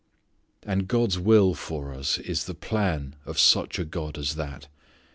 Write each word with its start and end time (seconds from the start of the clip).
And 0.63 0.87
God's 0.87 1.19
will 1.19 1.53
for 1.53 1.93
us 1.93 2.17
is 2.17 2.45
the 2.45 2.55
plan 2.55 3.17
of 3.23 3.37
such 3.37 3.77
a 3.77 3.85
God 3.85 4.17
as 4.17 4.33
that. 4.33 4.65